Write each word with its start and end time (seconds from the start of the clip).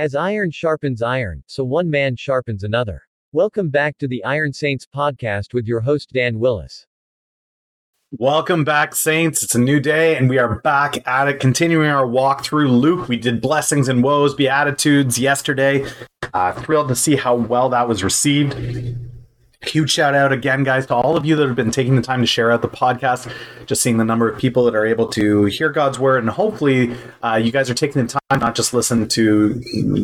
As 0.00 0.14
iron 0.14 0.50
sharpens 0.50 1.02
iron, 1.02 1.44
so 1.46 1.62
one 1.62 1.90
man 1.90 2.16
sharpens 2.16 2.64
another. 2.64 3.02
Welcome 3.32 3.68
back 3.68 3.98
to 3.98 4.08
the 4.08 4.24
Iron 4.24 4.54
Saints 4.54 4.86
podcast 4.86 5.52
with 5.52 5.66
your 5.66 5.80
host 5.80 6.08
Dan 6.14 6.38
Willis. 6.38 6.86
Welcome 8.10 8.64
back, 8.64 8.94
Saints. 8.94 9.42
It's 9.42 9.54
a 9.54 9.58
new 9.58 9.78
day, 9.78 10.16
and 10.16 10.30
we 10.30 10.38
are 10.38 10.58
back 10.60 11.06
at 11.06 11.28
it, 11.28 11.38
continuing 11.38 11.90
our 11.90 12.06
walk 12.06 12.42
through 12.42 12.68
Luke. 12.68 13.08
We 13.08 13.18
did 13.18 13.42
blessings 13.42 13.90
and 13.90 14.02
woes, 14.02 14.34
beatitudes 14.34 15.18
yesterday. 15.18 15.84
Uh, 16.32 16.52
thrilled 16.52 16.88
to 16.88 16.96
see 16.96 17.16
how 17.16 17.34
well 17.34 17.68
that 17.68 17.86
was 17.86 18.02
received. 18.02 18.56
Huge 19.66 19.90
shout 19.90 20.14
out 20.14 20.32
again, 20.32 20.64
guys, 20.64 20.86
to 20.86 20.94
all 20.94 21.16
of 21.16 21.26
you 21.26 21.36
that 21.36 21.46
have 21.46 21.56
been 21.56 21.70
taking 21.70 21.94
the 21.94 22.02
time 22.02 22.20
to 22.22 22.26
share 22.26 22.50
out 22.50 22.62
the 22.62 22.68
podcast. 22.68 23.30
Just 23.66 23.82
seeing 23.82 23.98
the 23.98 24.04
number 24.04 24.28
of 24.28 24.38
people 24.38 24.64
that 24.64 24.74
are 24.74 24.86
able 24.86 25.06
to 25.08 25.44
hear 25.44 25.68
God's 25.68 25.98
word, 25.98 26.18
and 26.18 26.30
hopefully, 26.30 26.94
uh, 27.22 27.36
you 27.36 27.52
guys 27.52 27.68
are 27.68 27.74
taking 27.74 28.02
the 28.02 28.08
time 28.08 28.20
not 28.38 28.54
just 28.54 28.72
listen 28.72 29.08
to 29.08 29.54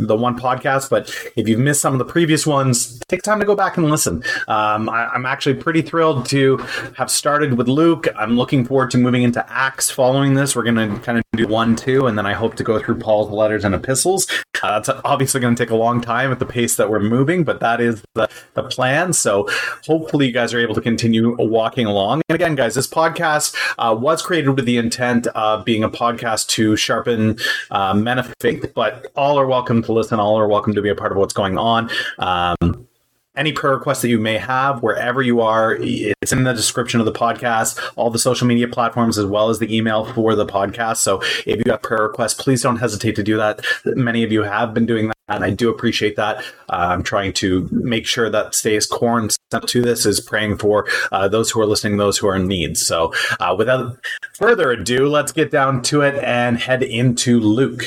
the 0.07 0.17
one 0.17 0.39
podcast, 0.39 0.91
but 0.91 1.09
if 1.37 1.49
you've 1.49 1.61
missed 1.61 1.81
some 1.81 1.93
of 1.93 1.99
the 1.99 2.05
previous 2.05 2.47
ones, 2.47 2.99
take 3.09 3.23
time 3.23 3.39
to 3.39 3.47
go 3.47 3.55
back 3.55 3.77
and 3.77 3.89
listen. 3.89 4.23
Um, 4.49 4.89
I, 4.89 5.07
I'm 5.07 5.27
actually 5.27 5.55
pretty 5.55 5.83
thrilled 5.83 6.27
to 6.27 6.57
have 6.97 7.11
started 7.11 7.55
with 7.55 7.69
Luke. 7.69 8.09
I'm 8.17 8.37
looking 8.37 8.65
forward 8.65 8.91
to 8.93 8.99
moving 8.99 9.23
into 9.23 9.45
Acts 9.51 9.91
following 9.91 10.35
this. 10.35 10.57
We're 10.57 10.65
going 10.65 10.77
to 10.77 10.99
kind 11.01 11.19
of 11.19 11.25
do 11.37 11.47
one, 11.47 11.77
two, 11.77 12.07
and 12.07 12.19
then 12.19 12.27
I 12.27 12.33
hope 12.33 12.55
to 12.57 12.65
go 12.65 12.79
through 12.79 12.99
Paul's 12.99 13.31
letters 13.31 13.65
and 13.65 13.75
epistles. 13.75 14.27
Uh, 14.63 14.79
that's 14.81 14.89
obviously 15.05 15.41
going 15.41 15.55
to 15.55 15.63
take 15.63 15.71
a 15.71 15.77
long 15.77 16.01
time 16.01 16.33
at 16.33 16.39
the 16.39 16.47
pace 16.47 16.77
that 16.77 16.91
we're 16.91 17.01
moving, 17.01 17.45
but 17.45 17.61
that 17.61 17.81
is 17.81 18.03
the, 18.15 18.29
the 18.55 18.63
plan. 18.63 19.13
So 19.13 19.49
hopefully 19.87 20.27
you 20.27 20.33
guys 20.33 20.55
are 20.55 20.59
able 20.59 20.75
to 20.75 20.81
continue 20.81 21.37
walking 21.39 21.87
along. 21.87 22.23
And 22.29 22.35
again, 22.35 22.55
guys, 22.55 22.75
this 22.75 22.89
podcast 22.89 23.55
uh, 23.79 23.95
was 23.95 24.23
created 24.23 24.51
with 24.51 24.65
the 24.65 24.79
intent 24.79 25.27
of 25.29 25.65
being 25.65 25.85
a 25.85 25.91
podcast 25.91 26.49
to 26.49 26.77
sharpen 26.77 27.39
uh, 27.71 27.95
men 27.95 28.19
of 28.19 28.35
faith, 28.41 28.73
but 28.75 29.13
all 29.17 29.39
are 29.39 29.47
welcome 29.47 29.83
to 29.83 29.93
listen. 29.93 30.19
All 30.19 30.39
are 30.39 30.49
welcome 30.49 30.75
to 30.75 30.83
be 30.83 30.89
a 30.89 30.95
part 30.95 31.13
of 31.13 31.19
what's 31.19 31.35
going 31.35 31.59
on. 31.59 31.91
Um, 32.19 32.89
any 33.37 33.53
prayer 33.53 33.75
requests 33.75 34.03
that 34.03 34.09
you 34.09 34.19
may 34.19 34.39
have, 34.39 34.83
wherever 34.83 35.23
you 35.23 35.41
are, 35.41 35.77
it's 35.81 36.33
in 36.33 36.45
the 36.45 36.53
description 36.53 37.01
of 37.01 37.07
the 37.07 37.13
podcast, 37.13 37.79
all 37.97 38.11
the 38.11 38.19
social 38.19 38.47
media 38.47 38.69
platforms, 38.69 39.19
as 39.19 39.27
well 39.27 39.49
as 39.49 39.59
the 39.59 39.75
email 39.75 40.05
for 40.13 40.35
the 40.35 40.47
podcast. 40.47 40.99
So 40.99 41.21
if 41.47 41.65
you 41.65 41.71
have 41.71 41.83
prayer 41.83 42.05
requests, 42.05 42.35
please 42.35 42.63
don't 42.63 42.77
hesitate 42.77 43.17
to 43.17 43.23
do 43.23 43.37
that. 43.37 43.65
Many 43.85 44.25
of 44.25 44.33
you 44.33 44.43
have 44.43 44.75
been 44.75 44.87
doing 44.87 45.09
that, 45.09 45.17
and 45.29 45.45
I 45.45 45.51
do 45.51 45.69
appreciate 45.69 46.17
that. 46.17 46.39
Uh, 46.69 46.89
I'm 46.91 47.03
trying 47.03 47.33
to 47.35 47.69
make 47.71 48.07
sure 48.07 48.31
that 48.31 48.55
stays 48.55 48.87
core 48.87 49.19
and 49.19 49.37
to 49.67 49.83
this 49.83 50.05
is 50.05 50.21
praying 50.21 50.59
for 50.59 50.87
uh, 51.13 51.29
those 51.29 51.51
who 51.51 51.61
are 51.61 51.67
listening, 51.67 51.97
those 51.97 52.19
who 52.19 52.27
are 52.27 52.37
in 52.37 52.49
need. 52.49 52.77
So 52.77 53.13
uh, 53.39 53.55
without 53.57 53.97
further 54.35 54.73
ado, 54.73 55.09
let's 55.09 55.33
get 55.33 55.51
down 55.51 55.83
to 55.83 56.03
it 56.03 56.17
and 56.17 56.59
head 56.59 56.83
into 56.83 57.41
Luke. 57.41 57.85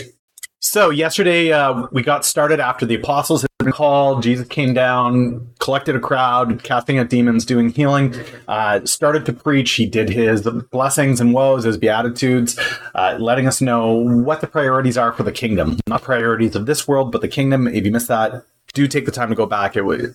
So 0.62 0.90
yesterday 0.90 1.54
uh, 1.54 1.88
we 1.92 2.04
got 2.04 2.26
started 2.26 2.60
after 2.60 2.86
the 2.86 2.96
apostles 2.96 3.44
had 3.44 3.50
been 3.60 3.72
called. 3.72 4.24
Jesus 4.24 4.46
came 4.46 4.74
down, 4.74 5.48
collected 5.60 5.96
a 5.96 6.02
crowd, 6.02 6.64
casting 6.64 7.00
out 7.00 7.10
demons, 7.10 7.46
doing 7.46 7.70
healing. 7.70 8.14
Uh, 8.48 8.86
started 8.86 9.26
to 9.28 9.34
preach. 9.34 9.72
He 9.72 9.86
did 9.86 10.10
his 10.10 10.42
blessings 10.70 11.22
and 11.22 11.34
woes, 11.34 11.64
his 11.64 11.78
beatitudes, 11.78 12.60
uh, 12.94 13.16
letting 13.20 13.48
us 13.48 13.62
know 13.62 13.94
what 13.94 14.42
the 14.42 14.48
priorities 14.48 14.98
are 14.98 15.14
for 15.14 15.24
the 15.24 15.32
kingdom, 15.32 15.80
not 15.88 16.04
priorities 16.04 16.58
of 16.58 16.66
this 16.66 16.88
world, 16.88 17.14
but 17.14 17.22
the 17.22 17.30
kingdom. 17.30 17.66
If 17.66 17.86
you 17.86 17.92
missed 17.92 18.10
that, 18.10 18.44
do 18.74 18.86
take 18.86 19.06
the 19.06 19.12
time 19.12 19.30
to 19.30 19.36
go 19.36 19.46
back. 19.46 19.78
It 19.78 19.86
would. 19.86 20.14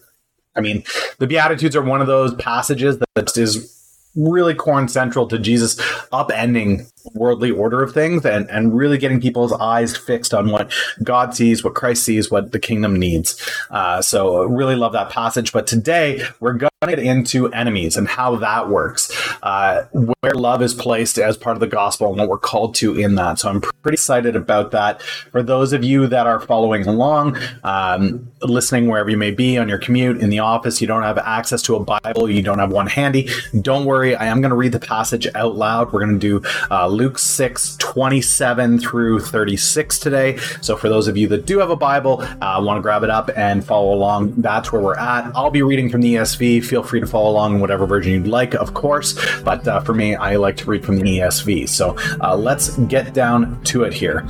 I 0.55 0.61
mean, 0.61 0.85
the 1.19 1.27
Beatitudes 1.27 1.75
are 1.75 1.83
one 1.83 2.01
of 2.01 2.07
those 2.07 2.35
passages 2.35 2.99
that 3.15 3.37
is 3.37 3.84
really 4.15 4.55
core 4.55 4.75
central 4.89 5.27
to 5.29 5.39
Jesus 5.39 5.77
upending 6.13 6.91
worldly 7.15 7.51
order 7.51 7.83
of 7.83 7.93
things 7.93 8.25
and, 8.25 8.51
and 8.51 8.77
really 8.77 8.99
getting 8.99 9.21
people's 9.21 9.53
eyes 9.53 9.97
fixed 9.97 10.35
on 10.35 10.51
what 10.51 10.73
God 11.03 11.35
sees, 11.35 11.63
what 11.63 11.75
Christ 11.75 12.03
sees, 12.03 12.31
what 12.31 12.53
the 12.53 12.59
kingdom 12.59 12.97
needs. 12.99 13.41
Uh, 13.71 14.03
so 14.03 14.43
really 14.45 14.75
love 14.75 14.93
that 14.93 15.11
passage. 15.11 15.53
But 15.53 15.67
today 15.67 16.25
we're 16.41 16.55
going 16.55 16.71
to 16.83 16.89
get 16.89 16.99
into 16.99 17.53
enemies 17.53 17.97
and 17.97 18.09
how 18.09 18.37
that 18.37 18.69
works, 18.69 19.14
uh, 19.43 19.85
where 19.93 20.35
love 20.35 20.63
is 20.63 20.75
placed 20.75 21.19
as 21.19 21.37
part 21.37 21.57
of 21.57 21.61
the 21.61 21.67
gospel 21.67 22.09
and 22.09 22.19
what 22.19 22.29
we're 22.29 22.39
called 22.39 22.75
to 22.77 22.99
in 22.99 23.15
that. 23.17 23.39
So 23.39 23.49
I'm 23.49 23.61
pretty 23.61 23.95
excited 23.95 24.37
about 24.37 24.71
that. 24.73 25.03
For 25.03 25.43
those 25.43 25.73
of 25.73 25.85
you 25.85 26.07
that 26.07 26.27
are 26.27 26.41
following 26.41 26.87
along, 26.87 27.39
um, 27.63 28.31
listening 28.43 28.89
wherever 28.89 29.11
you 29.11 29.17
may 29.17 29.31
be 29.31 29.59
on 29.59 29.69
your 29.69 29.79
commute, 29.79 30.19
in 30.19 30.31
the 30.31 30.39
office, 30.39 30.81
you 30.81 30.87
don't 30.87 31.03
have 31.03 31.19
access 31.19 31.63
to 31.63 31.77
a 31.77 31.81
Bible, 31.81 32.29
you 32.29 32.43
don't 32.43 32.59
have 32.59 32.73
one 32.73 32.87
handy, 32.87 33.29
don't 33.61 33.85
worry. 33.85 34.17
I 34.17 34.27
am 34.27 34.41
going 34.41 34.51
to 34.51 34.57
read 34.57 34.73
the 34.73 34.81
passage 34.81 35.27
out 35.35 35.57
loud. 35.57 35.93
We're 35.93 36.05
going 36.05 36.19
to 36.19 36.41
do 36.41 36.49
uh, 36.71 36.87
Luke 36.89 37.19
6, 37.19 37.77
27 37.77 38.79
through 38.79 39.21
36 39.21 39.99
today. 39.99 40.37
So 40.61 40.77
for 40.77 40.89
those 40.89 41.09
of 41.09 41.17
you 41.17 41.29
that 41.29 41.47
do 41.47 41.59
have 41.59 41.71
a 41.71 41.77
Bible, 41.77 42.23
uh, 42.41 42.61
want 42.63 42.79
to 42.79 42.83
grab 42.83 43.03
it 43.03 43.11
up 43.11 43.31
and 43.37 43.65
follow 43.65 43.95
along, 43.95 44.35
that's 44.41 44.73
where 44.73 44.81
we're 44.81 44.97
at. 44.97 45.31
I'll 45.35 45.51
be 45.51 45.63
reading 45.63 45.91
from 45.91 46.01
the 46.01 46.15
ESV. 46.15 46.65
Feel 46.65 46.83
free 46.83 47.01
to 47.01 47.07
follow 47.07 47.31
along 47.31 47.57
in 47.57 47.61
whatever 47.61 47.87
version 47.87 48.13
you'd 48.13 48.27
like, 48.27 48.55
of 48.55 48.75
course. 48.75 49.19
But 49.45 49.67
uh, 49.67 49.81
for 49.81 49.95
me, 49.95 50.15
I 50.15 50.37
like 50.37 50.57
to 50.59 50.67
read 50.67 50.85
from 50.85 50.97
the 50.97 51.19
ESV. 51.19 51.69
So 51.69 51.97
uh, 52.21 52.37
let's 52.37 52.77
get 52.79 53.15
down 53.15 53.63
to 53.65 53.85
it 53.85 53.93
here. 53.93 54.27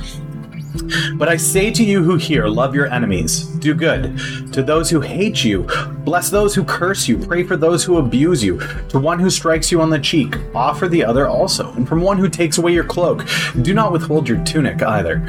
But 1.15 1.29
I 1.29 1.37
say 1.37 1.71
to 1.71 1.83
you 1.83 2.03
who 2.03 2.17
hear, 2.17 2.47
love 2.47 2.75
your 2.75 2.87
enemies, 2.87 3.45
do 3.45 3.73
good 3.73 4.19
to 4.51 4.61
those 4.61 4.89
who 4.89 5.01
hate 5.01 5.43
you, 5.43 5.67
bless 6.03 6.29
those 6.29 6.53
who 6.53 6.63
curse 6.63 7.07
you, 7.07 7.17
pray 7.17 7.43
for 7.43 7.57
those 7.57 7.83
who 7.83 7.97
abuse 7.97 8.43
you. 8.43 8.59
To 8.89 8.99
one 8.99 9.19
who 9.19 9.29
strikes 9.29 9.71
you 9.71 9.81
on 9.81 9.89
the 9.89 9.99
cheek, 9.99 10.35
offer 10.53 10.87
the 10.87 11.03
other 11.03 11.27
also. 11.27 11.71
And 11.73 11.87
from 11.87 12.01
one 12.01 12.17
who 12.17 12.29
takes 12.29 12.57
away 12.57 12.73
your 12.73 12.83
cloak, 12.83 13.25
do 13.61 13.73
not 13.73 13.91
withhold 13.91 14.27
your 14.27 14.43
tunic 14.43 14.81
either. 14.81 15.25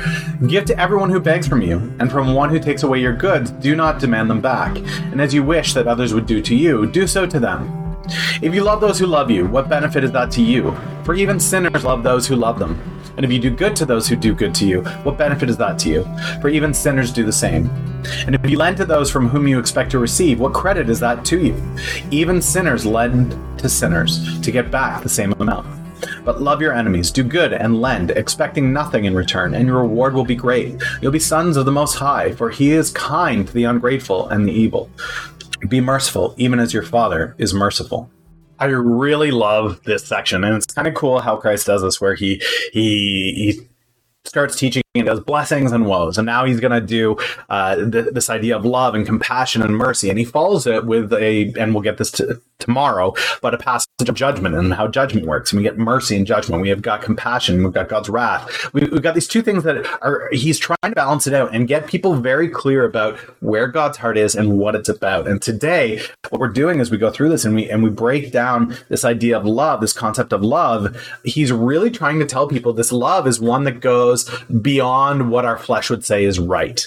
Give 0.46 0.64
to 0.66 0.78
everyone 0.78 1.10
who 1.10 1.20
begs 1.20 1.46
from 1.46 1.62
you, 1.62 1.76
and 1.98 2.10
from 2.10 2.34
one 2.34 2.50
who 2.50 2.58
takes 2.58 2.82
away 2.82 3.00
your 3.00 3.14
goods, 3.14 3.50
do 3.50 3.76
not 3.76 4.00
demand 4.00 4.28
them 4.30 4.40
back. 4.40 4.76
And 5.12 5.20
as 5.20 5.32
you 5.32 5.42
wish 5.42 5.74
that 5.74 5.86
others 5.86 6.12
would 6.12 6.26
do 6.26 6.42
to 6.42 6.54
you, 6.54 6.86
do 6.86 7.06
so 7.06 7.26
to 7.26 7.40
them. 7.40 7.85
If 8.42 8.54
you 8.54 8.62
love 8.62 8.80
those 8.80 8.98
who 8.98 9.06
love 9.06 9.30
you, 9.30 9.46
what 9.46 9.68
benefit 9.68 10.04
is 10.04 10.12
that 10.12 10.30
to 10.32 10.42
you? 10.42 10.76
For 11.04 11.14
even 11.14 11.40
sinners 11.40 11.84
love 11.84 12.02
those 12.02 12.26
who 12.26 12.36
love 12.36 12.58
them. 12.58 12.80
And 13.16 13.24
if 13.24 13.32
you 13.32 13.38
do 13.38 13.50
good 13.50 13.74
to 13.76 13.86
those 13.86 14.06
who 14.06 14.16
do 14.16 14.34
good 14.34 14.54
to 14.56 14.66
you, 14.66 14.82
what 15.02 15.16
benefit 15.16 15.48
is 15.48 15.56
that 15.56 15.78
to 15.80 15.88
you? 15.88 16.04
For 16.40 16.48
even 16.48 16.74
sinners 16.74 17.12
do 17.12 17.24
the 17.24 17.32
same. 17.32 17.70
And 18.26 18.34
if 18.34 18.48
you 18.48 18.58
lend 18.58 18.76
to 18.76 18.84
those 18.84 19.10
from 19.10 19.28
whom 19.28 19.48
you 19.48 19.58
expect 19.58 19.90
to 19.92 19.98
receive, 19.98 20.38
what 20.38 20.52
credit 20.52 20.90
is 20.90 21.00
that 21.00 21.24
to 21.26 21.38
you? 21.38 21.62
Even 22.10 22.42
sinners 22.42 22.84
lend 22.84 23.34
to 23.58 23.68
sinners 23.68 24.38
to 24.40 24.50
get 24.50 24.70
back 24.70 25.02
the 25.02 25.08
same 25.08 25.32
amount. 25.40 25.66
But 26.24 26.42
love 26.42 26.60
your 26.60 26.74
enemies, 26.74 27.10
do 27.10 27.22
good 27.22 27.52
and 27.54 27.80
lend, 27.80 28.10
expecting 28.10 28.72
nothing 28.72 29.06
in 29.06 29.14
return, 29.14 29.54
and 29.54 29.66
your 29.66 29.80
reward 29.80 30.12
will 30.12 30.24
be 30.24 30.34
great. 30.34 30.80
You'll 31.00 31.12
be 31.12 31.18
sons 31.18 31.56
of 31.56 31.64
the 31.64 31.72
Most 31.72 31.94
High, 31.94 32.32
for 32.32 32.50
He 32.50 32.72
is 32.72 32.90
kind 32.90 33.46
to 33.46 33.52
the 33.52 33.64
ungrateful 33.64 34.28
and 34.28 34.46
the 34.46 34.52
evil. 34.52 34.90
Be 35.68 35.80
merciful, 35.80 36.34
even 36.36 36.60
as 36.60 36.72
your 36.72 36.82
Father 36.82 37.34
is 37.38 37.54
merciful. 37.54 38.10
I 38.58 38.66
really 38.66 39.30
love 39.30 39.82
this 39.84 40.06
section, 40.06 40.44
and 40.44 40.56
it's 40.56 40.66
kind 40.66 40.88
of 40.88 40.94
cool 40.94 41.20
how 41.20 41.36
Christ 41.36 41.66
does 41.66 41.82
this, 41.82 42.00
where 42.00 42.14
he 42.14 42.42
he 42.72 43.32
he 43.34 43.68
starts 44.26 44.56
teaching 44.56 44.82
and 44.94 45.06
does 45.06 45.20
blessings 45.20 45.72
and 45.72 45.86
woes, 45.86 46.18
and 46.18 46.26
now 46.26 46.44
he's 46.44 46.60
going 46.60 46.72
to 46.72 46.80
do 46.80 47.16
uh, 47.48 47.76
th- 47.76 48.12
this 48.12 48.30
idea 48.30 48.56
of 48.56 48.64
love 48.64 48.94
and 48.94 49.06
compassion 49.06 49.62
and 49.62 49.76
mercy, 49.76 50.08
and 50.10 50.18
he 50.18 50.24
follows 50.24 50.66
it 50.66 50.86
with 50.86 51.12
a, 51.12 51.52
and 51.58 51.74
we'll 51.74 51.82
get 51.82 51.98
this 51.98 52.10
to 52.12 52.40
tomorrow, 52.58 53.14
but 53.42 53.54
a 53.54 53.58
passage 53.58 53.86
of 54.08 54.14
judgment 54.14 54.54
and 54.54 54.74
how 54.74 54.88
judgment 54.88 55.26
works. 55.26 55.52
And 55.52 55.58
we 55.58 55.62
get 55.62 55.78
mercy 55.78 56.16
and 56.16 56.26
judgment. 56.26 56.62
We 56.62 56.68
have 56.70 56.82
got 56.82 57.02
compassion. 57.02 57.62
We've 57.62 57.72
got 57.72 57.88
God's 57.88 58.08
wrath. 58.08 58.72
We, 58.72 58.82
have 58.82 59.02
got 59.02 59.14
these 59.14 59.28
two 59.28 59.42
things 59.42 59.64
that 59.64 59.86
are, 60.02 60.28
he's 60.32 60.58
trying 60.58 60.76
to 60.84 60.90
balance 60.92 61.26
it 61.26 61.34
out 61.34 61.54
and 61.54 61.68
get 61.68 61.86
people 61.86 62.14
very 62.14 62.48
clear 62.48 62.84
about 62.84 63.18
where 63.40 63.66
God's 63.66 63.98
heart 63.98 64.16
is 64.16 64.34
and 64.34 64.58
what 64.58 64.74
it's 64.74 64.88
about. 64.88 65.28
And 65.28 65.40
today, 65.40 66.00
what 66.30 66.40
we're 66.40 66.48
doing 66.48 66.80
is 66.80 66.90
we 66.90 66.98
go 66.98 67.10
through 67.10 67.28
this 67.28 67.44
and 67.44 67.54
we, 67.54 67.68
and 67.68 67.82
we 67.82 67.90
break 67.90 68.32
down 68.32 68.76
this 68.88 69.04
idea 69.04 69.36
of 69.36 69.44
love, 69.44 69.80
this 69.80 69.92
concept 69.92 70.32
of 70.32 70.42
love. 70.42 70.96
He's 71.24 71.52
really 71.52 71.90
trying 71.90 72.18
to 72.20 72.26
tell 72.26 72.48
people 72.48 72.72
this 72.72 72.92
love 72.92 73.26
is 73.26 73.40
one 73.40 73.64
that 73.64 73.80
goes 73.80 74.15
beyond 74.62 75.30
what 75.30 75.44
our 75.44 75.58
flesh 75.58 75.90
would 75.90 76.04
say 76.04 76.24
is 76.24 76.38
right. 76.38 76.86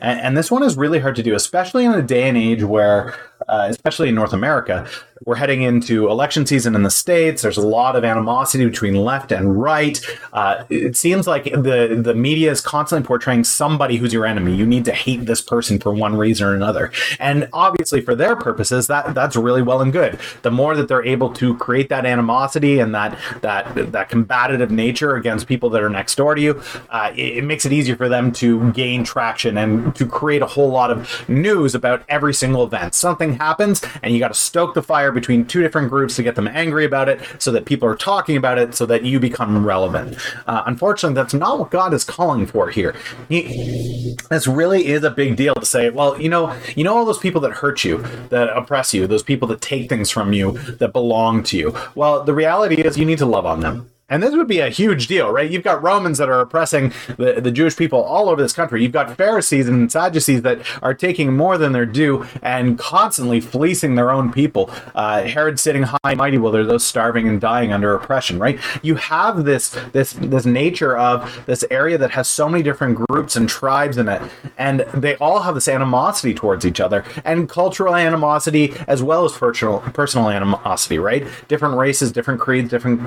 And, 0.00 0.20
and, 0.20 0.36
this 0.36 0.50
one 0.50 0.62
is 0.62 0.76
really 0.76 0.98
hard 0.98 1.16
to 1.16 1.22
do, 1.22 1.34
especially 1.34 1.84
in 1.84 1.92
a 1.92 2.02
day 2.02 2.28
and 2.28 2.36
age 2.36 2.62
where, 2.62 3.14
uh, 3.48 3.66
especially 3.70 4.08
in 4.08 4.14
North 4.14 4.32
America, 4.32 4.88
we're 5.24 5.36
heading 5.36 5.62
into 5.62 6.08
election 6.10 6.44
season 6.44 6.74
in 6.74 6.82
the 6.82 6.90
states. 6.90 7.42
There's 7.42 7.56
a 7.56 7.66
lot 7.66 7.96
of 7.96 8.04
animosity 8.04 8.66
between 8.66 8.94
left 8.94 9.32
and 9.32 9.60
right. 9.60 9.98
Uh, 10.32 10.64
it 10.68 10.96
seems 10.96 11.26
like 11.26 11.44
the 11.44 11.98
the 12.02 12.14
media 12.14 12.50
is 12.50 12.60
constantly 12.60 13.06
portraying 13.06 13.44
somebody 13.44 13.96
who's 13.96 14.12
your 14.12 14.26
enemy. 14.26 14.54
You 14.54 14.66
need 14.66 14.84
to 14.84 14.92
hate 14.92 15.24
this 15.24 15.40
person 15.40 15.78
for 15.78 15.92
one 15.92 16.16
reason 16.16 16.46
or 16.46 16.54
another. 16.54 16.92
And 17.18 17.48
obviously, 17.52 18.02
for 18.02 18.14
their 18.14 18.36
purposes, 18.36 18.88
that 18.88 19.14
that's 19.14 19.36
really 19.36 19.62
well 19.62 19.80
and 19.80 19.92
good. 19.92 20.18
The 20.42 20.50
more 20.50 20.76
that 20.76 20.88
they're 20.88 21.04
able 21.04 21.32
to 21.34 21.56
create 21.56 21.88
that 21.88 22.04
animosity 22.04 22.78
and 22.78 22.94
that 22.94 23.18
that 23.40 23.92
that 23.92 24.10
combative 24.10 24.70
nature 24.70 25.16
against 25.16 25.46
people 25.46 25.70
that 25.70 25.82
are 25.82 25.90
next 25.90 26.16
door 26.16 26.34
to 26.34 26.40
you, 26.40 26.62
uh, 26.90 27.12
it, 27.16 27.38
it 27.38 27.44
makes 27.44 27.64
it 27.64 27.72
easier 27.72 27.96
for 27.96 28.10
them 28.10 28.32
to 28.32 28.70
gain 28.72 29.02
traction 29.02 29.56
and 29.56 29.94
to 29.96 30.06
create 30.06 30.42
a 30.42 30.46
whole 30.46 30.68
lot 30.68 30.90
of 30.90 31.26
news 31.28 31.74
about 31.74 32.02
every 32.08 32.34
single 32.34 32.64
event. 32.64 32.94
Something 32.94 33.34
happens, 33.34 33.82
and 34.02 34.12
you 34.12 34.18
got 34.18 34.28
to 34.28 34.34
stoke 34.34 34.74
the 34.74 34.82
fire 34.82 35.05
between 35.12 35.44
two 35.44 35.62
different 35.62 35.88
groups 35.88 36.16
to 36.16 36.22
get 36.22 36.34
them 36.34 36.48
angry 36.48 36.84
about 36.84 37.08
it 37.08 37.20
so 37.38 37.50
that 37.52 37.64
people 37.64 37.88
are 37.88 37.96
talking 37.96 38.36
about 38.36 38.58
it 38.58 38.74
so 38.74 38.86
that 38.86 39.04
you 39.04 39.20
become 39.20 39.64
relevant. 39.64 40.16
Uh, 40.46 40.62
unfortunately, 40.66 41.14
that's 41.14 41.34
not 41.34 41.58
what 41.58 41.70
God 41.70 41.92
is 41.94 42.04
calling 42.04 42.46
for 42.46 42.70
here. 42.70 42.94
He, 43.28 44.16
this 44.30 44.46
really 44.46 44.86
is 44.86 45.04
a 45.04 45.10
big 45.10 45.36
deal 45.36 45.54
to 45.54 45.66
say, 45.66 45.90
well, 45.90 46.20
you 46.20 46.28
know, 46.28 46.56
you 46.74 46.84
know 46.84 46.96
all 46.96 47.04
those 47.04 47.18
people 47.18 47.40
that 47.42 47.52
hurt 47.52 47.84
you, 47.84 48.04
that 48.30 48.48
oppress 48.56 48.94
you, 48.94 49.06
those 49.06 49.22
people 49.22 49.48
that 49.48 49.60
take 49.60 49.88
things 49.88 50.10
from 50.10 50.32
you 50.32 50.52
that 50.52 50.92
belong 50.92 51.42
to 51.44 51.56
you. 51.56 51.74
Well, 51.94 52.24
the 52.24 52.34
reality 52.34 52.76
is 52.76 52.96
you 52.96 53.04
need 53.04 53.18
to 53.18 53.26
love 53.26 53.46
on 53.46 53.60
them. 53.60 53.90
And 54.08 54.22
this 54.22 54.36
would 54.36 54.46
be 54.46 54.60
a 54.60 54.68
huge 54.70 55.08
deal, 55.08 55.32
right? 55.32 55.50
You've 55.50 55.64
got 55.64 55.82
Romans 55.82 56.18
that 56.18 56.28
are 56.28 56.38
oppressing 56.38 56.92
the, 57.16 57.40
the 57.40 57.50
Jewish 57.50 57.76
people 57.76 58.00
all 58.00 58.28
over 58.28 58.40
this 58.40 58.52
country. 58.52 58.80
You've 58.80 58.92
got 58.92 59.16
Pharisees 59.16 59.68
and 59.68 59.90
Sadducees 59.90 60.42
that 60.42 60.60
are 60.80 60.94
taking 60.94 61.36
more 61.36 61.58
than 61.58 61.72
their 61.72 61.86
due 61.86 62.24
and 62.40 62.78
constantly 62.78 63.40
fleecing 63.40 63.96
their 63.96 64.12
own 64.12 64.32
people. 64.32 64.70
Uh, 64.94 65.24
Herod 65.24 65.58
sitting 65.58 65.82
high 65.82 65.98
and 66.04 66.18
mighty 66.18 66.38
while 66.38 66.52
there's 66.52 66.68
those 66.68 66.84
starving 66.84 67.26
and 67.26 67.40
dying 67.40 67.72
under 67.72 67.96
oppression, 67.96 68.38
right? 68.38 68.60
You 68.80 68.94
have 68.94 69.44
this 69.44 69.76
this 69.92 70.12
this 70.12 70.46
nature 70.46 70.96
of 70.96 71.44
this 71.46 71.64
area 71.68 71.98
that 71.98 72.12
has 72.12 72.28
so 72.28 72.48
many 72.48 72.62
different 72.62 72.98
groups 73.08 73.34
and 73.34 73.48
tribes 73.48 73.98
in 73.98 74.08
it, 74.08 74.22
and 74.56 74.80
they 74.94 75.16
all 75.16 75.40
have 75.40 75.56
this 75.56 75.66
animosity 75.66 76.32
towards 76.32 76.64
each 76.64 76.78
other, 76.78 77.02
and 77.24 77.48
cultural 77.48 77.96
animosity 77.96 78.72
as 78.86 79.02
well 79.02 79.24
as 79.24 79.32
personal 79.32 79.80
personal 79.80 80.28
animosity, 80.30 81.00
right? 81.00 81.26
Different 81.48 81.76
races, 81.76 82.12
different 82.12 82.40
creeds, 82.40 82.70
different 82.70 83.00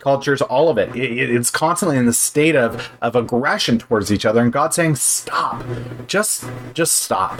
cultures 0.00 0.23
cultures, 0.24 0.42
all 0.42 0.70
of 0.70 0.78
it. 0.78 0.94
it. 0.96 1.30
It's 1.30 1.50
constantly 1.50 1.98
in 1.98 2.06
the 2.06 2.12
state 2.12 2.56
of, 2.56 2.90
of 3.02 3.14
aggression 3.14 3.78
towards 3.78 4.10
each 4.10 4.24
other, 4.24 4.40
and 4.40 4.52
God 4.52 4.72
saying, 4.72 4.96
Stop. 4.96 5.62
Just 6.06 6.44
just 6.72 6.94
stop. 6.94 7.38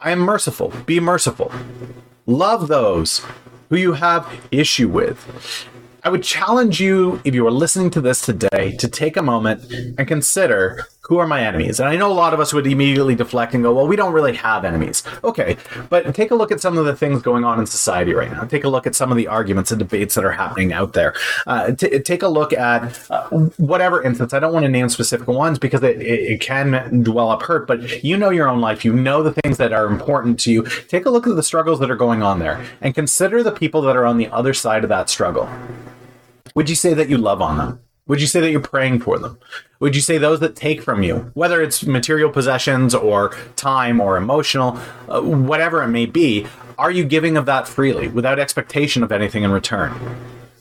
I 0.00 0.10
am 0.10 0.18
merciful. 0.18 0.72
Be 0.86 0.98
merciful. 1.00 1.52
Love 2.26 2.68
those 2.68 3.22
who 3.68 3.76
you 3.76 3.92
have 3.92 4.26
issue 4.50 4.88
with. 4.88 5.66
I 6.02 6.08
would 6.10 6.22
challenge 6.22 6.80
you, 6.80 7.20
if 7.24 7.34
you 7.34 7.46
are 7.46 7.50
listening 7.50 7.90
to 7.90 8.00
this 8.00 8.20
today, 8.20 8.76
to 8.78 8.88
take 8.88 9.16
a 9.16 9.22
moment 9.22 9.64
and 9.98 10.06
consider 10.08 10.86
who 11.06 11.18
are 11.18 11.26
my 11.26 11.44
enemies? 11.44 11.80
And 11.80 11.88
I 11.88 11.96
know 11.96 12.10
a 12.10 12.14
lot 12.14 12.32
of 12.32 12.40
us 12.40 12.52
would 12.54 12.66
immediately 12.66 13.14
deflect 13.14 13.54
and 13.54 13.62
go, 13.62 13.74
well, 13.74 13.86
we 13.86 13.94
don't 13.94 14.12
really 14.12 14.34
have 14.34 14.64
enemies. 14.64 15.02
Okay, 15.22 15.56
but 15.90 16.14
take 16.14 16.30
a 16.30 16.34
look 16.34 16.50
at 16.50 16.60
some 16.60 16.78
of 16.78 16.86
the 16.86 16.96
things 16.96 17.20
going 17.20 17.44
on 17.44 17.60
in 17.60 17.66
society 17.66 18.14
right 18.14 18.30
now. 18.30 18.44
Take 18.44 18.64
a 18.64 18.68
look 18.68 18.86
at 18.86 18.94
some 18.94 19.10
of 19.10 19.16
the 19.16 19.26
arguments 19.26 19.70
and 19.70 19.78
debates 19.78 20.14
that 20.14 20.24
are 20.24 20.32
happening 20.32 20.72
out 20.72 20.94
there. 20.94 21.14
Uh, 21.46 21.72
t- 21.72 21.98
take 22.00 22.22
a 22.22 22.28
look 22.28 22.52
at 22.52 22.98
uh, 23.10 23.28
whatever 23.58 24.02
instance. 24.02 24.32
I 24.32 24.38
don't 24.38 24.52
want 24.52 24.64
to 24.64 24.70
name 24.70 24.88
specific 24.88 25.28
ones 25.28 25.58
because 25.58 25.82
it, 25.82 26.00
it, 26.00 26.32
it 26.32 26.40
can 26.40 27.02
dwell 27.02 27.30
up 27.30 27.42
hurt, 27.42 27.66
but 27.66 28.02
you 28.02 28.16
know 28.16 28.30
your 28.30 28.48
own 28.48 28.60
life. 28.60 28.84
You 28.84 28.94
know 28.94 29.22
the 29.22 29.32
things 29.32 29.58
that 29.58 29.72
are 29.72 29.86
important 29.86 30.40
to 30.40 30.52
you. 30.52 30.62
Take 30.88 31.04
a 31.04 31.10
look 31.10 31.26
at 31.26 31.36
the 31.36 31.42
struggles 31.42 31.80
that 31.80 31.90
are 31.90 31.96
going 31.96 32.22
on 32.22 32.38
there 32.38 32.64
and 32.80 32.94
consider 32.94 33.42
the 33.42 33.52
people 33.52 33.82
that 33.82 33.96
are 33.96 34.06
on 34.06 34.16
the 34.16 34.28
other 34.28 34.54
side 34.54 34.84
of 34.84 34.88
that 34.88 35.10
struggle. 35.10 35.48
Would 36.54 36.70
you 36.70 36.76
say 36.76 36.94
that 36.94 37.08
you 37.08 37.18
love 37.18 37.42
on 37.42 37.58
them? 37.58 37.83
Would 38.06 38.20
you 38.20 38.26
say 38.26 38.40
that 38.40 38.50
you're 38.50 38.60
praying 38.60 39.00
for 39.00 39.18
them? 39.18 39.38
Would 39.80 39.94
you 39.94 40.02
say 40.02 40.18
those 40.18 40.40
that 40.40 40.54
take 40.54 40.82
from 40.82 41.02
you, 41.02 41.30
whether 41.32 41.62
it's 41.62 41.84
material 41.84 42.30
possessions 42.30 42.94
or 42.94 43.34
time 43.56 43.98
or 43.98 44.18
emotional, 44.18 44.78
uh, 45.08 45.22
whatever 45.22 45.82
it 45.82 45.88
may 45.88 46.04
be, 46.04 46.46
are 46.76 46.90
you 46.90 47.04
giving 47.04 47.38
of 47.38 47.46
that 47.46 47.66
freely 47.66 48.08
without 48.08 48.38
expectation 48.38 49.02
of 49.02 49.10
anything 49.10 49.42
in 49.42 49.50
return? 49.50 49.94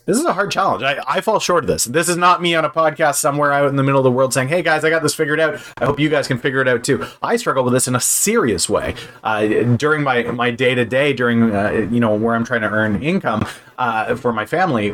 This 0.06 0.18
is 0.18 0.26
a 0.26 0.34
hard 0.34 0.52
challenge. 0.52 0.84
I, 0.84 1.02
I 1.08 1.22
fall 1.22 1.40
short 1.40 1.64
of 1.64 1.68
this. 1.68 1.86
This 1.86 2.10
is 2.10 2.18
not 2.18 2.42
me 2.42 2.56
on 2.56 2.66
a 2.66 2.70
podcast 2.70 3.16
somewhere 3.16 3.54
out 3.54 3.70
in 3.70 3.78
the 3.78 3.84
middle 3.84 4.00
of 4.00 4.04
the 4.04 4.12
world 4.12 4.34
saying, 4.34 4.50
hey 4.50 4.62
guys, 4.62 4.84
I 4.84 4.90
got 4.90 5.02
this 5.02 5.16
figured 5.16 5.40
out. 5.40 5.62
I 5.78 5.86
hope 5.86 6.00
you 6.00 6.10
guys 6.10 6.28
can 6.28 6.38
figure 6.38 6.62
it 6.62 6.68
out 6.68 6.84
too. 6.84 7.06
I 7.22 7.38
struggle 7.38 7.64
with 7.64 7.74
this 7.74 7.88
in 7.88 7.96
a 7.96 8.02
serious 8.02 8.70
way. 8.70 8.96
Uh, 9.24 9.48
during 9.76 10.04
my, 10.04 10.24
my 10.24 10.52
day 10.52 10.76
to 10.76 10.84
day, 10.84 11.14
during, 11.14 11.56
uh, 11.56 11.88
you 11.90 12.02
know, 12.02 12.16
where 12.16 12.36
I'm 12.36 12.46
trying 12.46 12.62
to 12.62 12.70
earn 12.70 13.02
income, 13.02 13.48
uh, 13.78 14.16
for 14.16 14.32
my 14.34 14.46
family, 14.46 14.94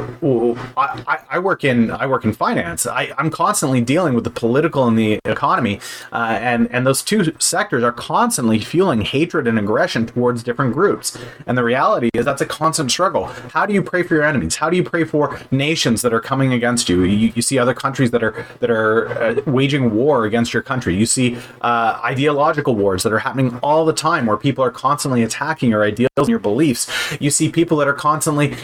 I, 0.78 1.20
I, 1.30 1.40
work 1.40 1.64
in 1.64 1.92
I 1.92 2.06
work 2.06 2.24
in 2.24 2.34
finance. 2.34 2.86
I, 2.86 3.14
am 3.18 3.30
constantly 3.30 3.82
dealing 3.82 4.14
with 4.14 4.24
the 4.24 4.30
political 4.30 4.88
and 4.88 4.98
the 4.98 5.20
economy, 5.26 5.80
uh, 6.12 6.38
and 6.40 6.70
and 6.72 6.86
those 6.86 7.02
two 7.02 7.34
sectors 7.40 7.84
are 7.84 7.92
constantly 7.92 8.60
fueling 8.60 9.02
hatred 9.02 9.48
and 9.48 9.60
aggression 9.60 10.06
towards 10.06 10.44
different 10.44 10.74
groups. 10.74 11.18
And 11.46 11.58
the 11.58 11.64
reality 11.64 12.10
is 12.14 12.26
that's 12.26 12.42
a 12.42 12.46
constant 12.46 12.92
struggle. 12.92 13.26
How 13.26 13.66
do 13.66 13.74
you 13.74 13.82
pray 13.82 14.04
for 14.04 14.16
your 14.16 14.24
enemies? 14.24 14.56
How 14.56 14.70
do 14.70 14.78
you 14.78 14.84
pray 14.84 15.04
for 15.04 15.40
nations 15.52 16.02
that 16.02 16.14
are 16.14 16.22
coming 16.22 16.54
against 16.54 16.90
you? 16.90 17.04
You, 17.04 17.32
you 17.36 17.42
see 17.42 17.58
other 17.58 17.74
countries 17.74 18.12
that 18.12 18.24
are 18.24 18.46
that 18.60 18.70
are 18.70 19.10
uh, 19.10 19.42
waging 19.46 19.94
war 19.94 20.26
against 20.26 20.54
your 20.54 20.64
country. 20.64 20.96
You 20.96 21.06
see 21.06 21.38
uh, 21.62 22.00
ideological 22.04 22.76
wars 22.76 23.04
that 23.04 23.14
are 23.14 23.20
happening 23.20 23.58
all 23.62 23.86
the 23.86 23.94
time, 23.94 24.26
where 24.26 24.38
people 24.38 24.64
are 24.64 24.72
constantly 24.72 25.24
attacking 25.24 25.70
your 25.70 25.84
ideals 25.84 26.10
and 26.18 26.28
your 26.28 26.40
beliefs. 26.40 26.90
You 27.20 27.30
see 27.30 27.50
people 27.50 27.78
that 27.78 27.88
are 27.88 27.94
constantly 27.94 28.56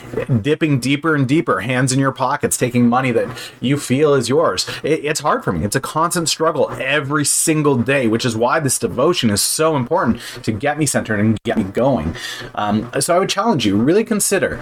dipping 0.42 0.80
deeper 0.80 1.16
and 1.16 1.28
deeper, 1.28 1.62
hands 1.62 1.92
in 1.92 2.00
your 2.00 2.12
pockets, 2.12 2.58
taking 2.58 2.88
money 2.88 3.12
that 3.12 3.28
you 3.60 3.78
feel 3.78 4.14
is 4.14 4.30
yours. 4.30 4.68
It, 4.84 5.06
it's 5.06 5.20
hard 5.20 5.44
for 5.44 5.52
me. 5.52 5.66
It's 5.66 5.76
a 5.76 5.82
constant 5.82 6.30
struggle 6.30 6.70
every 6.72 7.26
single 7.26 7.78
day, 7.78 8.08
which 8.08 8.26
is 8.26 8.36
why 8.36 8.60
this 8.60 8.80
devotion 8.80 9.30
is 9.30 9.42
so 9.42 9.76
important 9.76 10.22
to 10.44 10.52
get 10.52 10.78
me 10.78 10.86
centered 10.86 11.20
and 11.20 11.38
get 11.44 11.58
me 11.58 11.64
going. 11.64 12.16
Um, 12.56 12.92
so 13.00 13.16
I 13.16 13.20
would 13.20 13.30
challenge 13.30 13.66
you 13.66 13.78
really 13.78 14.04
consider 14.04 14.62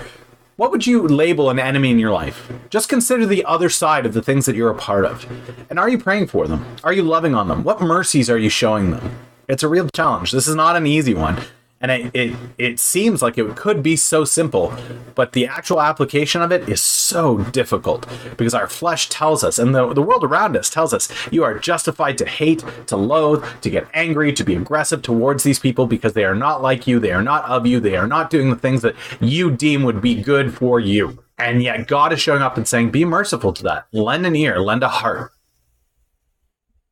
what 0.55 0.69
would 0.69 0.85
you 0.85 1.07
label 1.07 1.49
an 1.49 1.57
enemy 1.57 1.89
in 1.89 1.97
your 1.97 2.11
life? 2.11 2.51
Just 2.69 2.87
consider 2.87 3.25
the 3.25 3.43
other 3.43 3.69
side 3.69 4.05
of 4.05 4.13
the 4.13 4.21
things 4.21 4.45
that 4.45 4.55
you're 4.55 4.69
a 4.69 4.75
part 4.75 5.03
of. 5.03 5.25
And 5.69 5.79
are 5.79 5.89
you 5.89 5.97
praying 5.97 6.27
for 6.27 6.47
them? 6.47 6.63
Are 6.83 6.93
you 6.93 7.01
loving 7.01 7.33
on 7.33 7.47
them? 7.47 7.63
What 7.63 7.81
mercies 7.81 8.29
are 8.29 8.37
you 8.37 8.49
showing 8.49 8.91
them? 8.91 9.17
It's 9.47 9.63
a 9.63 9.67
real 9.67 9.89
challenge. 9.95 10.31
This 10.31 10.47
is 10.47 10.55
not 10.55 10.75
an 10.75 10.85
easy 10.85 11.15
one 11.15 11.41
and 11.83 11.91
it, 11.91 12.11
it 12.15 12.35
it 12.57 12.79
seems 12.79 13.21
like 13.21 13.37
it 13.37 13.55
could 13.55 13.83
be 13.83 13.95
so 13.95 14.23
simple 14.23 14.73
but 15.13 15.33
the 15.33 15.45
actual 15.45 15.79
application 15.81 16.41
of 16.41 16.51
it 16.51 16.67
is 16.67 16.81
so 16.81 17.37
difficult 17.37 18.07
because 18.37 18.55
our 18.55 18.67
flesh 18.67 19.09
tells 19.09 19.43
us 19.43 19.59
and 19.59 19.75
the, 19.75 19.93
the 19.93 20.01
world 20.01 20.23
around 20.23 20.57
us 20.57 20.69
tells 20.69 20.93
us 20.93 21.09
you 21.31 21.43
are 21.43 21.59
justified 21.59 22.17
to 22.17 22.25
hate 22.25 22.63
to 22.87 22.97
loathe 22.97 23.45
to 23.61 23.69
get 23.69 23.87
angry 23.93 24.33
to 24.33 24.43
be 24.43 24.55
aggressive 24.55 25.01
towards 25.01 25.43
these 25.43 25.59
people 25.59 25.85
because 25.85 26.13
they 26.13 26.23
are 26.23 26.33
not 26.33 26.63
like 26.63 26.87
you 26.87 26.99
they 26.99 27.11
are 27.11 27.21
not 27.21 27.43
of 27.45 27.67
you 27.67 27.79
they 27.79 27.95
are 27.95 28.07
not 28.07 28.29
doing 28.29 28.49
the 28.49 28.55
things 28.55 28.81
that 28.81 28.95
you 29.19 29.51
deem 29.51 29.83
would 29.83 30.01
be 30.01 30.21
good 30.21 30.53
for 30.53 30.79
you. 30.79 31.23
And 31.37 31.61
yet 31.61 31.87
god 31.87 32.13
is 32.13 32.21
showing 32.21 32.41
up 32.41 32.57
and 32.57 32.67
saying 32.67 32.91
be 32.91 33.05
merciful 33.05 33.53
to 33.53 33.63
that. 33.63 33.87
Lend 33.91 34.25
an 34.25 34.35
ear 34.35 34.59
lend 34.59 34.83
a 34.83 34.87
heart. 34.87 35.31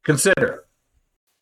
Consider 0.03 0.65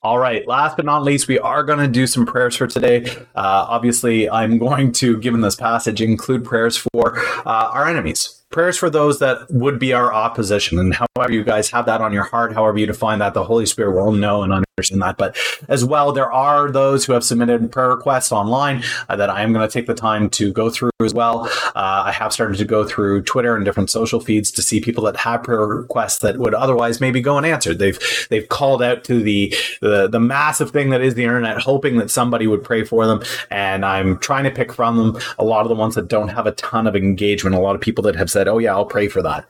all 0.02 0.18
right. 0.18 0.48
Last 0.48 0.78
but 0.78 0.86
not 0.86 1.04
least, 1.04 1.28
we 1.28 1.40
are 1.40 1.62
going 1.64 1.80
to 1.80 1.88
do 1.88 2.08
some 2.08 2.26
prayers 2.26 2.56
for 2.56 2.68
today. 2.68 3.06
Uh, 3.36 3.66
obviously, 3.68 4.30
I'm 4.30 4.58
going 4.58 4.94
to, 4.94 5.18
given 5.18 5.42
this 5.42 5.56
passage, 5.56 6.02
include 6.02 6.46
prayers 6.46 6.78
for 6.78 7.20
uh, 7.46 7.72
our 7.74 7.86
enemies, 7.86 8.42
prayers 8.50 8.78
for 8.78 8.90
those 8.90 9.20
that 9.20 9.40
would 9.50 9.78
be 9.78 9.92
our 9.92 10.14
opposition. 10.14 10.80
And 10.80 10.96
however 10.96 11.34
you 11.34 11.44
guys 11.44 11.70
have 11.72 11.86
that 11.88 12.00
on 12.00 12.14
your 12.14 12.24
heart, 12.24 12.54
however 12.54 12.78
you 12.78 12.86
define 12.86 13.20
that, 13.20 13.34
the 13.34 13.44
Holy 13.44 13.66
Spirit 13.66 13.94
will 13.94 14.14
know 14.14 14.42
and 14.44 14.54
understand 14.54 14.69
that. 15.00 15.18
But 15.18 15.38
as 15.68 15.84
well, 15.84 16.12
there 16.12 16.32
are 16.32 16.72
those 16.72 17.06
who 17.06 17.14
have 17.14 17.24
submitted 17.24 17.72
prayer 17.72 17.90
requests 17.90 18.32
online 18.32 18.84
uh, 19.10 19.16
that 19.16 19.30
I 19.30 19.42
am 19.42 19.54
going 19.54 19.68
to 19.68 19.72
take 19.72 19.86
the 19.86 19.94
time 19.94 20.30
to 20.32 20.52
go 20.54 20.70
through 20.70 20.90
as 21.02 21.14
well. 21.14 21.50
Uh, 21.76 22.04
I 22.06 22.12
have 22.12 22.34
started 22.34 22.58
to 22.58 22.66
go 22.66 22.84
through 22.86 23.24
Twitter 23.24 23.56
and 23.56 23.64
different 23.64 23.90
social 23.90 24.20
feeds 24.20 24.52
to 24.52 24.62
see 24.62 24.82
people 24.82 25.04
that 25.04 25.16
have 25.18 25.44
prayer 25.44 25.66
requests 25.66 26.20
that 26.20 26.38
would 26.38 26.54
otherwise 26.54 27.00
maybe 27.00 27.22
go 27.22 27.38
unanswered. 27.38 27.80
They've 27.80 28.00
they've 28.30 28.48
called 28.50 28.82
out 28.82 29.04
to 29.06 29.22
the 29.22 29.54
the, 29.82 30.08
the 30.08 30.20
massive 30.20 30.72
thing 30.72 30.90
that 30.90 31.02
is 31.02 31.16
the 31.16 31.24
internet, 31.24 31.60
hoping 31.60 31.98
that 31.98 32.10
somebody 32.10 32.48
would 32.48 32.64
pray 32.64 32.84
for 32.84 33.06
them. 33.06 33.22
And 33.52 33.86
I'm 33.86 34.18
trying 34.20 34.46
to 34.46 34.52
pick 34.52 34.74
from 34.74 34.98
them 34.98 35.22
a 35.38 35.44
lot 35.44 35.62
of 35.62 35.70
the 35.70 35.76
ones 35.76 35.96
that 35.96 36.08
don't 36.08 36.30
have 36.30 36.48
a 36.48 36.52
ton 36.54 36.88
of 36.88 36.96
engagement. 36.96 37.56
A 37.56 37.60
lot 37.60 37.76
of 37.76 37.82
people 37.82 38.04
that 38.04 38.16
have 38.16 38.30
said, 38.30 38.48
"Oh 38.48 38.58
yeah, 38.58 38.74
I'll 38.74 38.86
pray 38.86 39.08
for 39.08 39.22
that." 39.22 39.48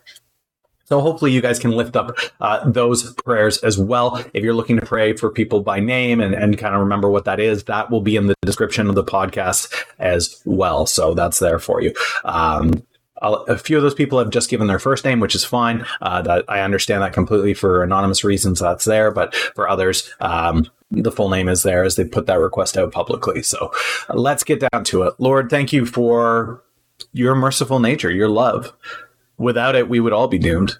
So 0.89 1.01
hopefully 1.01 1.31
you 1.31 1.39
guys 1.39 1.59
can 1.59 1.71
lift 1.71 1.95
up 1.95 2.17
uh, 2.41 2.67
those 2.67 3.13
prayers 3.13 3.59
as 3.59 3.77
well. 3.77 4.23
If 4.33 4.43
you're 4.43 4.55
looking 4.55 4.79
to 4.79 4.85
pray 4.85 5.15
for 5.15 5.29
people 5.29 5.61
by 5.61 5.79
name 5.79 6.19
and, 6.19 6.33
and 6.33 6.57
kind 6.57 6.73
of 6.73 6.81
remember 6.81 7.09
what 7.09 7.25
that 7.25 7.39
is, 7.39 7.63
that 7.65 7.91
will 7.91 8.01
be 8.01 8.15
in 8.15 8.25
the 8.25 8.35
description 8.41 8.89
of 8.89 8.95
the 8.95 9.03
podcast 9.03 9.71
as 9.99 10.41
well. 10.45 10.87
So 10.87 11.13
that's 11.13 11.37
there 11.37 11.59
for 11.59 11.79
you. 11.79 11.93
Um, 12.25 12.83
a 13.21 13.57
few 13.57 13.75
of 13.75 13.83
those 13.83 13.93
people 13.93 14.17
have 14.17 14.29
just 14.29 14.49
given 14.49 14.67
their 14.67 14.79
first 14.79 15.03
name, 15.03 15.19
which 15.19 15.35
is 15.35 15.43
fine. 15.43 15.85
Uh, 16.01 16.21
that 16.21 16.45
I 16.47 16.61
understand 16.61 17.03
that 17.03 17.13
completely 17.13 17.53
for 17.53 17.83
anonymous 17.83 18.23
reasons. 18.23 18.59
That's 18.59 18.85
there, 18.85 19.11
but 19.11 19.35
for 19.35 19.69
others, 19.69 20.09
um, 20.21 20.67
the 20.89 21.11
full 21.11 21.29
name 21.29 21.49
is 21.49 21.61
there 21.63 21.83
as 21.83 21.97
they 21.97 22.05
put 22.05 22.27
that 22.27 22.39
request 22.39 22.77
out 22.77 22.93
publicly. 22.93 23.43
So 23.43 23.73
let's 24.09 24.43
get 24.43 24.65
down 24.71 24.85
to 24.85 25.03
it. 25.03 25.15
Lord, 25.19 25.49
thank 25.49 25.73
you 25.73 25.85
for 25.85 26.63
your 27.11 27.35
merciful 27.35 27.79
nature, 27.79 28.09
your 28.09 28.29
love. 28.29 28.73
Without 29.39 29.75
it, 29.75 29.89
we 29.89 29.99
would 29.99 30.13
all 30.13 30.27
be 30.27 30.37
doomed. 30.37 30.77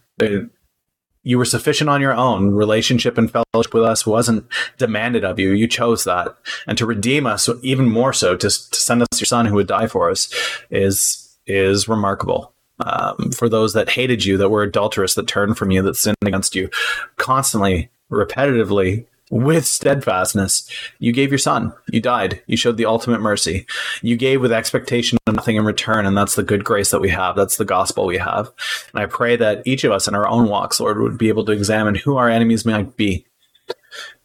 You 1.24 1.38
were 1.38 1.46
sufficient 1.46 1.90
on 1.90 2.02
your 2.02 2.14
own. 2.14 2.52
Relationship 2.52 3.18
and 3.18 3.32
fellowship 3.32 3.74
with 3.74 3.84
us 3.84 4.06
wasn't 4.06 4.46
demanded 4.78 5.24
of 5.24 5.40
you. 5.40 5.52
You 5.52 5.68
chose 5.68 6.04
that. 6.04 6.38
And 6.68 6.78
to 6.78 6.86
redeem 6.86 7.26
us, 7.26 7.50
even 7.62 7.90
more 7.90 8.14
so, 8.14 8.36
to, 8.36 8.48
to 8.48 8.80
send 8.80 9.02
us 9.02 9.20
your 9.20 9.26
son 9.26 9.46
who 9.46 9.56
would 9.56 9.68
die 9.68 9.88
for 9.88 10.12
us, 10.12 10.32
is, 10.70 11.36
is 11.48 11.88
remarkable. 11.88 12.54
Um, 12.86 13.32
for 13.32 13.50
those 13.50 13.74
that 13.74 13.90
hated 13.90 14.24
you, 14.24 14.38
that 14.38 14.50
were 14.50 14.64
adulterous, 14.64 15.16
that 15.16 15.28
turned 15.28 15.58
from 15.58 15.72
you, 15.72 15.82
that 15.82 15.96
sinned 15.96 16.16
against 16.26 16.56
you, 16.56 16.70
constantly, 17.18 17.90
repetitively, 18.12 19.06
with 19.30 19.66
steadfastness. 19.66 20.70
You 21.00 21.12
gave 21.12 21.30
your 21.30 21.38
son. 21.38 21.74
You 21.92 22.02
died. 22.02 22.42
You 22.48 22.58
showed 22.58 22.78
the 22.78 22.86
ultimate 22.86 23.22
mercy. 23.22 23.66
You 24.02 24.18
gave 24.18 24.42
with 24.42 24.52
expectation 24.52 25.18
of 25.28 25.36
nothing 25.36 25.56
in 25.56 25.66
return. 25.66 26.06
And 26.06 26.18
that's 26.18 26.36
the 26.36 26.44
good 26.44 26.64
grace 26.64 26.92
that 26.92 27.02
we 27.02 27.10
have. 27.10 27.36
That's 27.36 27.58
the 27.58 27.66
gospel 27.66 28.06
we 28.06 28.18
have. 28.18 28.52
And 28.94 29.02
I 29.02 29.06
pray 29.06 29.36
that 29.36 29.62
each 29.66 29.84
of 29.84 29.92
us 29.92 30.08
in 30.08 30.16
our 30.16 30.28
own 30.28 30.50
walks, 30.50 30.80
Lord, 30.80 31.00
would 31.00 31.18
be 31.18 31.30
able 31.30 31.46
to 31.46 31.52
examine 31.52 31.96
who 31.96 32.18
our 32.18 32.30
enemies 32.30 32.66
might 32.66 32.98
be. 32.98 33.26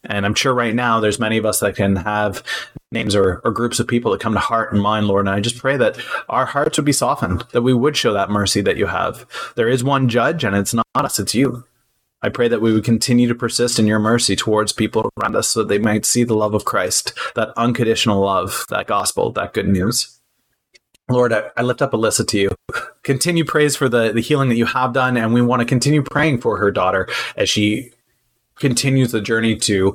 And 0.03 0.25
I'm 0.25 0.35
sure 0.35 0.53
right 0.53 0.75
now 0.75 0.99
there's 0.99 1.19
many 1.19 1.37
of 1.37 1.45
us 1.45 1.59
that 1.59 1.75
can 1.75 1.95
have 1.95 2.43
names 2.91 3.15
or, 3.15 3.41
or 3.43 3.51
groups 3.51 3.79
of 3.79 3.87
people 3.87 4.11
that 4.11 4.21
come 4.21 4.33
to 4.33 4.39
heart 4.39 4.71
and 4.71 4.81
mind, 4.81 5.07
Lord. 5.07 5.27
And 5.27 5.35
I 5.35 5.39
just 5.39 5.57
pray 5.57 5.77
that 5.77 5.97
our 6.29 6.45
hearts 6.45 6.77
would 6.77 6.85
be 6.85 6.93
softened, 6.93 7.43
that 7.51 7.63
we 7.63 7.73
would 7.73 7.97
show 7.97 8.13
that 8.13 8.29
mercy 8.29 8.61
that 8.61 8.77
you 8.77 8.85
have. 8.85 9.25
There 9.55 9.67
is 9.67 9.83
one 9.83 10.07
judge, 10.07 10.43
and 10.43 10.55
it's 10.55 10.73
not 10.73 10.85
us, 10.93 11.19
it's 11.19 11.35
you. 11.35 11.65
I 12.25 12.29
pray 12.29 12.47
that 12.47 12.59
we 12.59 12.73
would 12.73 12.83
continue 12.83 13.27
to 13.27 13.35
persist 13.35 13.77
in 13.77 13.85
your 13.85 13.99
mercy 13.99 14.35
towards 14.35 14.73
people 14.73 15.11
around 15.21 15.35
us 15.35 15.49
so 15.49 15.59
that 15.59 15.67
they 15.67 15.77
might 15.77 16.07
see 16.07 16.23
the 16.23 16.33
love 16.33 16.55
of 16.55 16.65
Christ, 16.65 17.13
that 17.35 17.53
unconditional 17.55 18.19
love, 18.19 18.65
that 18.69 18.87
gospel, 18.87 19.31
that 19.33 19.53
good 19.53 19.67
news. 19.67 20.19
Lord, 21.07 21.31
I, 21.31 21.61
lift 21.61 21.83
up 21.83 21.91
Alisa 21.91 22.27
to 22.29 22.39
you. 22.39 22.49
Continue 23.03 23.45
praise 23.45 23.75
for 23.75 23.87
the, 23.87 24.11
the 24.11 24.21
healing 24.21 24.49
that 24.49 24.55
you 24.55 24.65
have 24.65 24.91
done, 24.91 25.17
and 25.17 25.35
we 25.35 25.41
want 25.43 25.59
to 25.59 25.67
continue 25.67 26.01
praying 26.01 26.41
for 26.41 26.57
her 26.57 26.71
daughter 26.71 27.07
as 27.37 27.47
she 27.47 27.91
continues 28.55 29.11
the 29.11 29.21
journey 29.21 29.55
to 29.57 29.93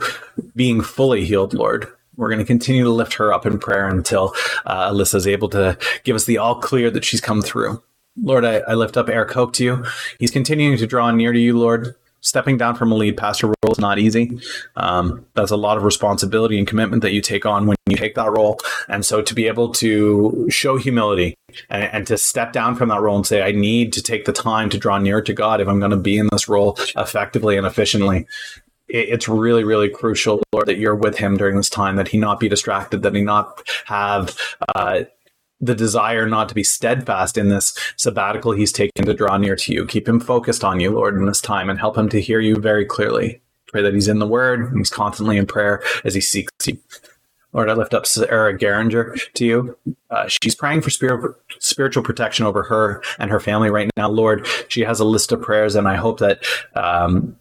being 0.55 0.83
fully 0.83 1.25
healed, 1.25 1.53
Lord. 1.53 1.89
We're 2.15 2.29
going 2.29 2.39
to 2.39 2.45
continue 2.45 2.85
to 2.85 2.91
lift 2.91 3.15
her 3.15 3.33
up 3.33 3.45
in 3.45 3.59
prayer 3.59 3.89
until 3.89 4.35
uh, 4.67 4.93
Alisa 4.93 5.17
is 5.17 5.27
able 5.27 5.49
to 5.49 5.77
give 6.05 6.15
us 6.15 6.27
the 6.27 6.39
all 6.39 6.61
clear 6.61 6.93
that 6.93 7.05
she's 7.05 7.21
come 7.21 7.43
through. 7.43 7.83
Lord, 8.23 8.45
I, 8.45 8.59
I 8.59 8.75
lift 8.75 8.97
up 8.97 9.09
Eric 9.09 9.33
Hope 9.33 9.53
to 9.55 9.65
you. 9.65 9.85
He's 10.21 10.31
continuing 10.31 10.79
to 10.79 10.87
draw 10.87 11.11
near 11.11 11.33
to 11.33 11.39
you, 11.41 11.59
Lord 11.59 11.97
stepping 12.21 12.57
down 12.57 12.75
from 12.75 12.93
a 12.93 12.95
lead 12.95 13.17
pastor 13.17 13.47
role 13.47 13.73
is 13.73 13.79
not 13.79 13.99
easy. 13.99 14.41
Um, 14.77 15.27
that's 15.35 15.51
a 15.51 15.57
lot 15.57 15.77
of 15.77 15.85
responsibility 15.85 16.59
and 16.59 16.67
commitment 16.67 17.03
that 17.03 17.13
you 17.13 17.21
take 17.21 17.47
on 17.47 17.67
when 17.67 17.77
you 17.87 17.97
take 17.97 18.15
that 18.15 18.31
role. 18.31 18.59
And 18.89 19.05
so 19.05 19.23
to 19.23 19.35
be 19.35 19.47
able 19.47 19.73
to 19.75 20.47
show 20.51 20.77
humility 20.77 21.37
and, 21.69 21.85
and 21.85 22.07
to 22.07 22.19
step 22.19 22.53
down 22.53 22.77
from 22.77 22.89
that 22.91 23.01
role 23.01 23.17
and 23.17 23.27
say, 23.27 23.43
I 23.43 23.53
need 23.53 23.93
to 23.95 24.03
take 24.03 24.25
the 24.25 24.33
time 24.33 24.71
to 24.71 24.79
draw 24.79 24.99
near 24.99 25.23
to 25.23 25.33
God 25.33 25.61
if 25.61 25.69
I'm 25.69 25.79
going 25.79 25.91
to 25.91 25.97
be 25.97 26.19
in 26.19 26.29
this 26.33 26.49
role 26.49 26.77
effectively 26.97 27.57
and 27.57 27.67
efficiently. 27.67 28.27
It's 28.93 29.29
really, 29.29 29.63
really 29.63 29.89
crucial, 29.89 30.43
Lord, 30.53 30.67
that 30.67 30.79
you're 30.79 30.97
with 30.97 31.17
him 31.17 31.37
during 31.37 31.57
this 31.57 31.71
time, 31.71 31.95
that 31.95 32.09
he 32.09 32.19
not 32.19 32.41
be 32.41 32.49
distracted, 32.49 33.03
that 33.03 33.15
he 33.15 33.23
not 33.23 33.63
have 33.85 34.37
uh, 34.75 35.05
the 35.61 35.75
desire 35.75 36.27
not 36.27 36.49
to 36.49 36.55
be 36.55 36.65
steadfast 36.65 37.37
in 37.37 37.49
this 37.49 37.77
sabbatical 37.97 38.53
he's 38.53 38.73
taken 38.73 39.05
to 39.05 39.15
draw 39.15 39.37
near 39.37 39.57
to 39.57 39.73
you. 39.73 39.87
Keep 39.87 40.09
him 40.09 40.21
focused 40.21 40.65
on 40.65 40.81
you, 40.81 40.91
Lord, 40.91 41.17
in 41.17 41.27
this 41.27 41.41
time 41.41 41.69
and 41.69 41.79
help 41.79 41.97
him 41.97 42.09
to 42.11 42.21
hear 42.21 42.41
you 42.41 42.57
very 42.57 42.85
clearly. 42.85 43.41
Pray 43.69 43.83
that 43.83 43.95
he's 43.95 44.09
in 44.09 44.19
the 44.19 44.27
word, 44.27 44.61
and 44.61 44.79
he's 44.79 44.91
constantly 44.91 45.37
in 45.37 45.47
prayer 45.47 45.83
as 46.05 46.15
he 46.15 46.21
seeks 46.21 46.67
you. 46.67 46.79
Lord, 47.53 47.69
I 47.69 47.75
lift 47.75 47.95
up 47.95 48.07
Sarah 48.07 48.57
Geringer 48.57 49.17
to 49.35 49.45
you. 49.45 49.77
Uh, 50.09 50.29
she's 50.29 50.55
praying 50.55 50.83
for 50.83 50.91
spirit, 50.91 51.37
spiritual 51.59 52.03
protection 52.03 52.47
over 52.47 52.63
her 52.65 53.03
and 53.19 53.31
her 53.31 53.41
family 53.41 53.71
right 53.71 53.91
now. 53.97 54.09
Lord, 54.09 54.47
she 54.69 54.83
has 54.83 55.01
a 55.01 55.05
list 55.05 55.33
of 55.33 55.43
prayers, 55.43 55.75
and 55.75 55.89
I 55.89 55.97
hope 55.97 56.21
that 56.21 56.45
um, 56.75 57.37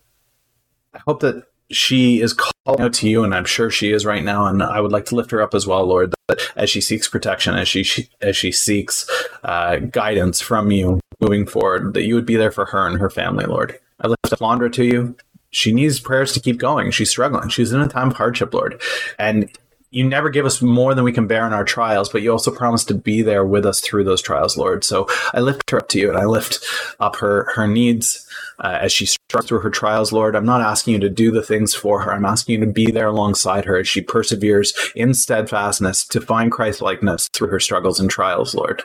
I 0.93 0.99
hope 1.07 1.19
that 1.21 1.43
she 1.71 2.21
is 2.21 2.33
calling 2.33 2.81
out 2.81 2.93
to 2.93 3.09
you, 3.09 3.23
and 3.23 3.33
I'm 3.33 3.45
sure 3.45 3.69
she 3.69 3.91
is 3.91 4.05
right 4.05 4.23
now. 4.23 4.45
And 4.45 4.61
I 4.61 4.79
would 4.81 4.91
like 4.91 5.05
to 5.05 5.15
lift 5.15 5.31
her 5.31 5.41
up 5.41 5.53
as 5.53 5.67
well, 5.67 5.85
Lord, 5.85 6.13
that 6.27 6.39
as 6.55 6.69
she 6.69 6.81
seeks 6.81 7.07
protection, 7.07 7.55
as 7.55 7.67
she, 7.67 7.83
she 7.83 8.09
as 8.21 8.35
she 8.35 8.51
seeks 8.51 9.09
uh, 9.43 9.77
guidance 9.77 10.41
from 10.41 10.71
you 10.71 10.99
moving 11.19 11.45
forward, 11.45 11.93
that 11.93 12.03
you 12.03 12.15
would 12.15 12.25
be 12.25 12.35
there 12.35 12.51
for 12.51 12.65
her 12.65 12.87
and 12.87 12.99
her 12.99 13.09
family, 13.09 13.45
Lord. 13.45 13.77
I 13.99 14.07
lift 14.07 14.31
up 14.31 14.41
Londra 14.41 14.69
to 14.71 14.85
you. 14.85 15.15
She 15.51 15.71
needs 15.71 15.99
prayers 15.99 16.33
to 16.33 16.39
keep 16.39 16.57
going. 16.57 16.91
She's 16.91 17.09
struggling. 17.09 17.49
She's 17.49 17.73
in 17.73 17.81
a 17.81 17.87
time 17.87 18.09
of 18.09 18.17
hardship, 18.17 18.53
Lord, 18.53 18.81
and 19.17 19.49
you 19.91 20.03
never 20.03 20.29
give 20.29 20.45
us 20.45 20.61
more 20.61 20.93
than 20.93 21.03
we 21.03 21.11
can 21.11 21.25
bear 21.25 21.47
in 21.47 21.53
our 21.53 21.63
trials, 21.63 22.09
but 22.09 22.21
you 22.21 22.31
also 22.31 22.51
promise 22.51 22.83
to 22.85 22.93
be 22.93 23.21
there 23.21 23.43
with 23.43 23.65
us 23.65 23.81
through 23.81 24.03
those 24.03 24.21
trials, 24.21 24.55
Lord. 24.55 24.83
So 24.83 25.07
I 25.33 25.39
lift 25.39 25.69
her 25.71 25.77
up 25.77 25.87
to 25.89 25.99
you 25.99 26.09
and 26.09 26.17
I 26.17 26.25
lift 26.25 26.63
up 26.99 27.15
her 27.17 27.51
her 27.55 27.67
needs 27.67 28.27
uh, 28.59 28.77
as 28.81 28.91
she 28.91 29.07
struggles 29.07 29.49
through 29.49 29.59
her 29.61 29.69
trials, 29.69 30.11
Lord. 30.11 30.35
I'm 30.35 30.45
not 30.45 30.61
asking 30.61 30.93
you 30.93 30.99
to 30.99 31.09
do 31.09 31.31
the 31.31 31.41
things 31.41 31.73
for 31.73 32.01
her. 32.01 32.13
I'm 32.13 32.25
asking 32.25 32.59
you 32.59 32.65
to 32.65 32.71
be 32.71 32.91
there 32.91 33.07
alongside 33.07 33.65
her 33.65 33.79
as 33.79 33.87
she 33.87 34.01
perseveres 34.01 34.73
in 34.95 35.13
steadfastness 35.13 36.05
to 36.07 36.21
find 36.21 36.51
Christ 36.51 36.81
likeness 36.81 37.27
through 37.33 37.49
her 37.49 37.59
struggles 37.59 37.99
and 37.99 38.09
trials, 38.09 38.53
Lord. 38.53 38.83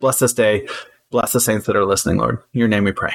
Bless 0.00 0.18
this 0.18 0.32
day. 0.32 0.66
Bless 1.10 1.32
the 1.32 1.40
saints 1.40 1.66
that 1.66 1.76
are 1.76 1.84
listening, 1.84 2.18
Lord. 2.18 2.38
In 2.54 2.60
your 2.60 2.68
name 2.68 2.84
we 2.84 2.92
pray. 2.92 3.14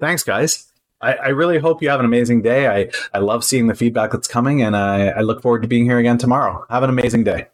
Thanks, 0.00 0.22
guys. 0.22 0.69
I, 1.00 1.14
I, 1.14 1.28
really 1.28 1.58
hope 1.58 1.82
you 1.82 1.88
have 1.88 2.00
an 2.00 2.06
amazing 2.06 2.42
day. 2.42 2.68
I, 2.68 2.90
I 3.14 3.20
love 3.20 3.42
seeing 3.42 3.66
the 3.66 3.74
feedback 3.74 4.12
that's 4.12 4.28
coming, 4.28 4.62
and 4.62 4.76
I, 4.76 5.08
I 5.08 5.20
look 5.20 5.40
forward 5.40 5.62
to 5.62 5.68
being 5.68 5.84
here 5.84 5.98
again 5.98 6.18
tomorrow. 6.18 6.66
Have 6.68 6.82
an 6.82 6.90
amazing 6.90 7.24
day. 7.24 7.46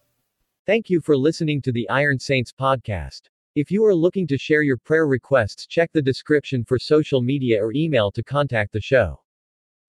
Thank 0.66 0.90
you 0.90 1.00
for 1.00 1.16
listening 1.16 1.62
to 1.62 1.72
the 1.72 1.88
Iron 1.88 2.18
Saints 2.18 2.52
podcast. 2.52 3.22
If 3.54 3.70
you 3.70 3.84
are 3.84 3.94
looking 3.94 4.26
to 4.26 4.36
share 4.36 4.62
your 4.62 4.76
prayer 4.76 5.06
requests, 5.06 5.66
check 5.66 5.90
the 5.92 6.02
description 6.02 6.64
for 6.64 6.78
social 6.78 7.22
media 7.22 7.64
or 7.64 7.72
email 7.72 8.10
to 8.12 8.22
contact 8.22 8.72
the 8.72 8.80
show. 8.80 9.20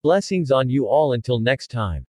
Blessings 0.02 0.50
on 0.50 0.68
you 0.68 0.86
all 0.86 1.12
until 1.12 1.38
next 1.38 1.70
time. 1.70 2.06